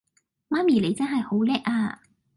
[0.49, 2.01] 媽咪你真係好叻呀